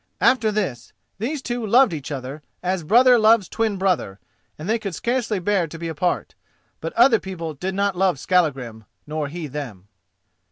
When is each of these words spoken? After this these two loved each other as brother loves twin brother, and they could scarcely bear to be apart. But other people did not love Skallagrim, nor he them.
After 0.19 0.51
this 0.51 0.93
these 1.19 1.43
two 1.43 1.63
loved 1.63 1.93
each 1.93 2.09
other 2.11 2.41
as 2.63 2.81
brother 2.83 3.19
loves 3.19 3.47
twin 3.47 3.77
brother, 3.77 4.17
and 4.57 4.67
they 4.67 4.79
could 4.79 4.95
scarcely 4.95 5.37
bear 5.37 5.67
to 5.67 5.77
be 5.77 5.87
apart. 5.87 6.33
But 6.79 6.93
other 6.93 7.19
people 7.19 7.53
did 7.53 7.75
not 7.75 7.95
love 7.95 8.17
Skallagrim, 8.17 8.85
nor 9.05 9.27
he 9.27 9.45
them. 9.45 9.89